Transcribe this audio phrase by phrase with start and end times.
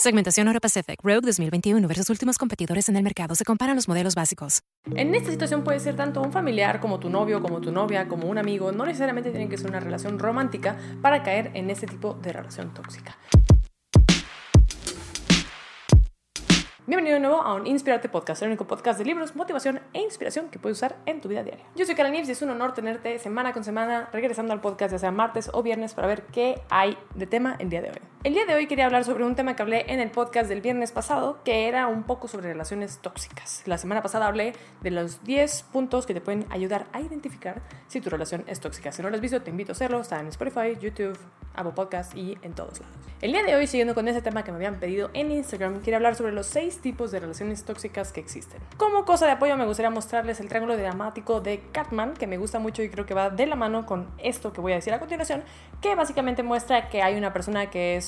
[0.00, 3.34] Segmentación Euro Pacific Rogue 2021 versus últimos competidores en el mercado.
[3.34, 4.62] Se comparan los modelos básicos.
[4.94, 8.28] En esta situación puede ser tanto un familiar como tu novio, como tu novia, como
[8.28, 8.70] un amigo.
[8.70, 12.72] No necesariamente tienen que ser una relación romántica para caer en este tipo de relación
[12.72, 13.18] tóxica.
[16.86, 20.48] Bienvenido de nuevo a un Inspirarte Podcast, el único podcast de libros, motivación e inspiración
[20.48, 21.66] que puedes usar en tu vida diaria.
[21.74, 24.92] Yo soy Karen Nives y es un honor tenerte semana con semana regresando al podcast,
[24.92, 27.98] ya sea martes o viernes, para ver qué hay de tema el día de hoy.
[28.24, 30.60] El día de hoy quería hablar sobre un tema que hablé en el podcast del
[30.60, 33.62] viernes pasado, que era un poco sobre relaciones tóxicas.
[33.64, 38.00] La semana pasada hablé de los 10 puntos que te pueden ayudar a identificar si
[38.00, 38.90] tu relación es tóxica.
[38.90, 40.00] Si no lo has visto, te invito a hacerlo.
[40.00, 41.16] Está en Spotify, YouTube,
[41.54, 42.96] Apple Podcast y en todos lados.
[43.20, 45.96] El día de hoy, siguiendo con ese tema que me habían pedido en Instagram, quiero
[45.96, 48.60] hablar sobre los 6 tipos de relaciones tóxicas que existen.
[48.76, 52.60] Como cosa de apoyo me gustaría mostrarles el triángulo dramático de Catman, que me gusta
[52.60, 55.00] mucho y creo que va de la mano con esto que voy a decir a
[55.00, 55.42] continuación,
[55.80, 58.07] que básicamente muestra que hay una persona que es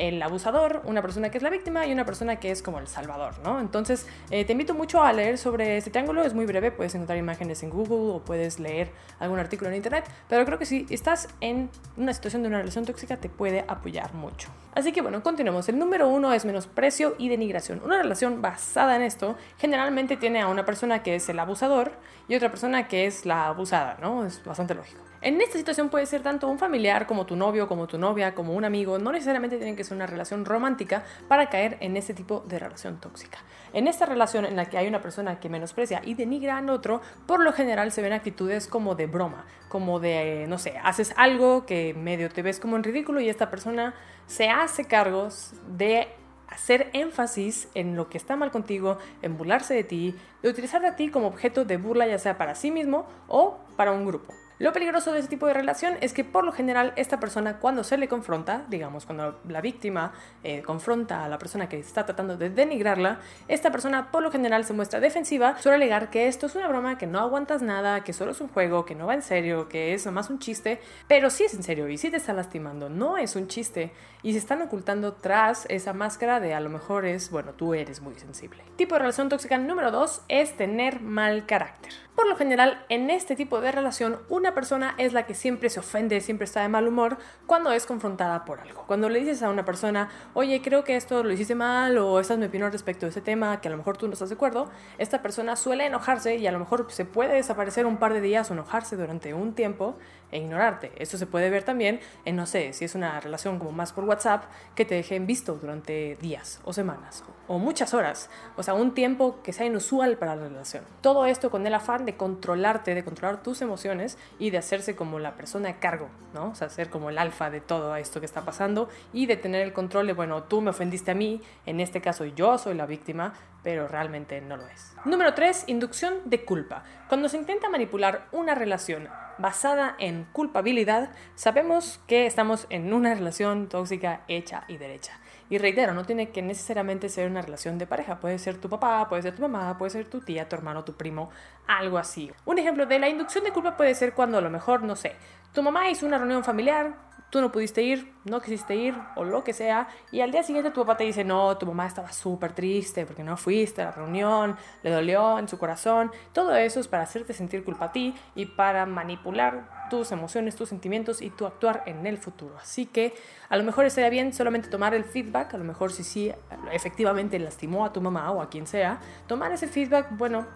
[0.00, 2.88] el abusador, una persona que es la víctima y una persona que es como el
[2.88, 3.60] salvador, ¿no?
[3.60, 7.18] Entonces, eh, te invito mucho a leer sobre este triángulo, es muy breve, puedes encontrar
[7.18, 11.28] imágenes en Google o puedes leer algún artículo en internet, pero creo que si estás
[11.40, 14.48] en una situación de una relación tóxica te puede apoyar mucho.
[14.72, 15.68] Así que bueno, continuemos.
[15.68, 17.82] El número uno es menosprecio y denigración.
[17.84, 21.92] Una relación basada en esto generalmente tiene a una persona que es el abusador
[22.28, 24.24] y otra persona que es la abusada, ¿no?
[24.24, 25.10] Es bastante lógico.
[25.22, 28.54] En esta situación puede ser tanto un familiar como tu novio, como tu novia, como
[28.54, 28.98] un amigo.
[28.98, 33.00] No necesariamente tienen que ser una relación romántica para caer en este tipo de relación
[33.00, 33.38] tóxica.
[33.72, 37.00] En esta relación en la que hay una persona que menosprecia y denigra al otro,
[37.26, 41.66] por lo general se ven actitudes como de broma, como de, no sé, haces algo
[41.66, 43.94] que medio te ves como en ridículo y esta persona
[44.26, 46.08] se hace cargos de
[46.48, 50.96] hacer énfasis en lo que está mal contigo, en burlarse de ti, de utilizar a
[50.96, 54.34] ti como objeto de burla ya sea para sí mismo o para un grupo.
[54.60, 57.82] Lo peligroso de este tipo de relación es que por lo general esta persona cuando
[57.82, 60.12] se le confronta, digamos cuando la víctima
[60.44, 64.66] eh, confronta a la persona que está tratando de denigrarla, esta persona por lo general
[64.66, 68.12] se muestra defensiva, suele alegar que esto es una broma, que no aguantas nada, que
[68.12, 70.78] solo es un juego, que no va en serio, que es nomás un chiste,
[71.08, 74.32] pero sí es en serio y sí te está lastimando, no es un chiste y
[74.32, 78.14] se están ocultando tras esa máscara de a lo mejor es, bueno, tú eres muy
[78.16, 78.62] sensible.
[78.76, 81.94] Tipo de relación tóxica número dos es tener mal carácter.
[82.14, 85.80] Por lo general, en este tipo de relación, una persona es la que siempre se
[85.80, 88.84] ofende, siempre está de mal humor cuando es confrontada por algo.
[88.86, 92.34] Cuando le dices a una persona, oye, creo que esto lo hiciste mal o esta
[92.34, 94.34] es mi opinión respecto a ese tema, que a lo mejor tú no estás de
[94.34, 98.20] acuerdo, esta persona suele enojarse y a lo mejor se puede desaparecer un par de
[98.20, 99.96] días o enojarse durante un tiempo
[100.32, 100.92] e ignorarte.
[100.96, 104.04] Esto se puede ver también en, no sé, si es una relación como más por
[104.04, 104.44] WhatsApp,
[104.74, 109.42] que te dejen visto durante días o semanas o muchas horas, o sea, un tiempo
[109.42, 110.84] que sea inusual para la relación.
[111.00, 115.20] Todo esto con el afán de controlarte, de controlar tus emociones y de hacerse como
[115.20, 116.48] la persona a cargo, ¿no?
[116.48, 119.60] O sea, ser como el alfa de todo esto que está pasando y de tener
[119.60, 122.86] el control de, bueno, tú me ofendiste a mí, en este caso yo soy la
[122.86, 124.94] víctima, pero realmente no lo es.
[125.04, 126.82] Número 3, inducción de culpa.
[127.08, 129.08] Cuando se intenta manipular una relación
[129.38, 135.19] basada en culpabilidad, sabemos que estamos en una relación tóxica hecha y derecha.
[135.50, 138.20] Y reitero, no tiene que necesariamente ser una relación de pareja.
[138.20, 140.94] Puede ser tu papá, puede ser tu mamá, puede ser tu tía, tu hermano, tu
[140.94, 141.30] primo,
[141.66, 142.30] algo así.
[142.44, 145.16] Un ejemplo de la inducción de culpa puede ser cuando a lo mejor, no sé,
[145.52, 146.94] tu mamá hizo una reunión familiar,
[147.30, 150.70] tú no pudiste ir, no quisiste ir o lo que sea, y al día siguiente
[150.70, 153.92] tu papá te dice, no, tu mamá estaba súper triste porque no fuiste a la
[153.92, 156.10] reunión, le dolió en su corazón.
[156.32, 160.68] Todo eso es para hacerte sentir culpa a ti y para manipular tus emociones, tus
[160.68, 162.56] sentimientos y tu actuar en el futuro.
[162.60, 163.14] Así que
[163.48, 166.32] a lo mejor estaría bien solamente tomar el feedback, a lo mejor si sí
[166.72, 170.46] efectivamente lastimó a tu mamá o a quien sea, tomar ese feedback, bueno,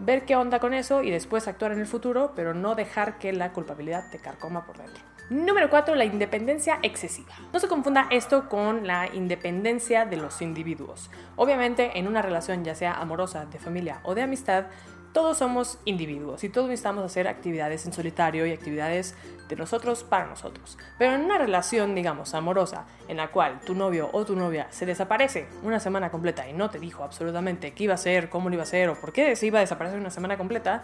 [0.00, 3.32] ver qué onda con eso y después actuar en el futuro, pero no dejar que
[3.32, 5.17] la culpabilidad te carcoma por dentro.
[5.30, 7.34] Número 4, la independencia excesiva.
[7.52, 11.10] No se confunda esto con la independencia de los individuos.
[11.36, 14.68] Obviamente, en una relación ya sea amorosa, de familia o de amistad,
[15.12, 19.14] todos somos individuos y todos necesitamos hacer actividades en solitario y actividades
[19.48, 20.78] de nosotros para nosotros.
[20.98, 24.86] Pero en una relación, digamos, amorosa, en la cual tu novio o tu novia se
[24.86, 28.54] desaparece una semana completa y no te dijo absolutamente qué iba a hacer, cómo lo
[28.54, 30.82] iba a hacer o por qué se iba a desaparecer una semana completa,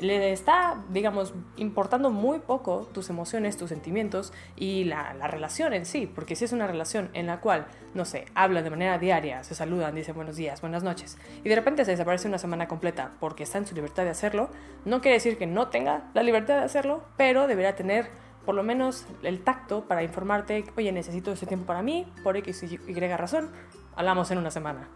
[0.00, 5.86] le está, digamos, importando muy poco tus emociones, tus sentimientos y la, la, relación en
[5.86, 9.44] sí, porque si es una relación en la cual, no sé, hablan de manera diaria,
[9.44, 13.12] se saludan, dicen buenos días, buenas noches, y de repente se desaparece una semana completa
[13.20, 14.50] porque está en su libertad de hacerlo,
[14.84, 18.08] no quiere decir que no tenga la libertad de hacerlo, pero debería tener
[18.44, 22.62] por lo menos el tacto para informarte, oye, necesito ese tiempo para mí, por X
[22.64, 23.50] y Y razón,
[23.96, 24.88] hablamos en una semana.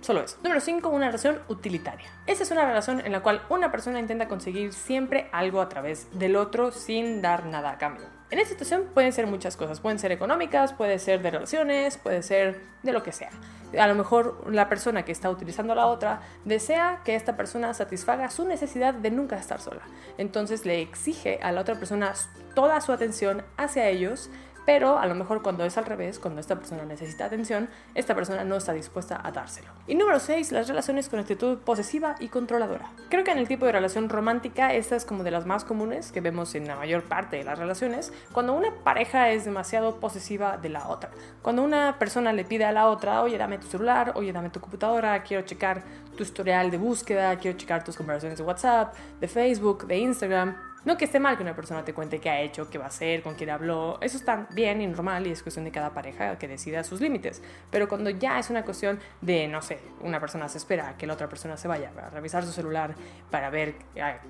[0.00, 0.38] Solo eso.
[0.42, 2.08] Número 5, una relación utilitaria.
[2.26, 6.08] Esa es una relación en la cual una persona intenta conseguir siempre algo a través
[6.18, 8.06] del otro sin dar nada a cambio.
[8.30, 12.22] En esta situación pueden ser muchas cosas, pueden ser económicas, puede ser de relaciones, puede
[12.22, 13.30] ser de lo que sea.
[13.78, 17.74] A lo mejor la persona que está utilizando a la otra desea que esta persona
[17.74, 19.82] satisfaga su necesidad de nunca estar sola.
[20.16, 22.14] Entonces le exige a la otra persona
[22.54, 24.30] toda su atención hacia ellos
[24.70, 28.44] pero a lo mejor cuando es al revés, cuando esta persona necesita atención, esta persona
[28.44, 29.72] no está dispuesta a dárselo.
[29.88, 32.92] Y número 6, las relaciones con actitud posesiva y controladora.
[33.08, 36.12] Creo que en el tipo de relación romántica esta es como de las más comunes
[36.12, 40.56] que vemos en la mayor parte de las relaciones, cuando una pareja es demasiado posesiva
[40.56, 41.10] de la otra.
[41.42, 44.60] Cuando una persona le pide a la otra, oye, dame tu celular, oye, dame tu
[44.60, 45.82] computadora, quiero checar
[46.16, 50.96] tu historial de búsqueda, quiero checar tus conversaciones de WhatsApp, de Facebook, de Instagram, no
[50.96, 53.22] que esté mal que una persona te cuente qué ha hecho, qué va a hacer,
[53.22, 53.98] con quién habló.
[54.00, 57.42] Eso está bien y normal y es cuestión de cada pareja que decida sus límites.
[57.70, 61.06] Pero cuando ya es una cuestión de, no sé, una persona se espera a que
[61.06, 62.94] la otra persona se vaya a revisar su celular
[63.30, 63.74] para ver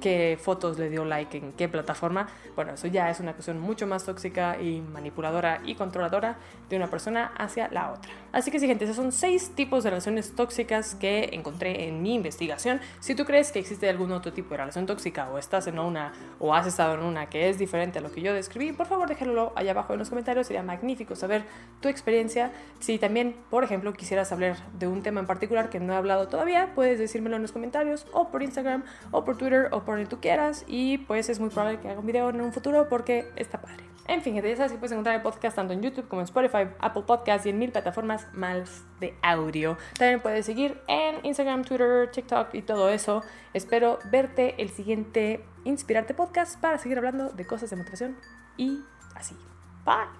[0.00, 3.87] qué fotos le dio like en qué plataforma, bueno, eso ya es una cuestión mucho
[3.87, 6.37] más tóxica y manipuladora y controladora
[6.69, 8.11] de una persona hacia la otra.
[8.32, 12.15] Así que sí, gente, esos son seis tipos de relaciones tóxicas que encontré en mi
[12.15, 12.81] investigación.
[13.00, 16.12] Si tú crees que existe algún otro tipo de relación tóxica o estás en una
[16.38, 19.09] o has estado en una que es diferente a lo que yo describí, por favor
[19.09, 20.47] déjalo allá abajo en los comentarios.
[20.47, 21.44] Sería magnífico saber
[21.81, 22.53] tu experiencia.
[22.79, 26.29] Si también, por ejemplo, quisieras hablar de un tema en particular que no he hablado
[26.29, 30.09] todavía, puedes decírmelo en los comentarios o por Instagram o por Twitter o por donde
[30.09, 30.65] tú quieras.
[30.69, 33.85] Y pues es muy probable que haga un video en un futuro porque está padre.
[34.11, 36.69] En fin, ya sabes que puedes encontrar el podcast tanto en YouTube como en Spotify,
[36.81, 39.79] Apple Podcasts y en mil plataformas más de audio.
[39.97, 43.23] También puedes seguir en Instagram, Twitter, TikTok y todo eso.
[43.55, 48.17] Espero verte el siguiente Inspirarte Podcast para seguir hablando de cosas de motivación
[48.57, 48.81] y
[49.15, 49.37] así.
[49.85, 50.20] Bye.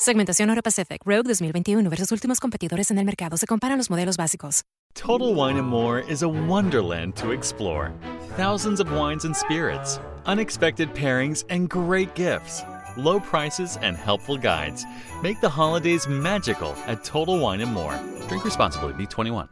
[0.00, 3.36] Segmentación Euro Pacific Rogue 2021 versus últimos competidores en el mercado.
[3.36, 4.62] Se comparan los modelos básicos.
[4.94, 7.92] Total Wine and More is a wonderland to explore.
[8.36, 12.62] Thousands of wines and spirits, unexpected pairings, and great gifts.
[12.96, 14.86] Low prices and helpful guides
[15.20, 17.98] make the holidays magical at Total Wine and More.
[18.28, 19.48] Drink responsibly, be 21.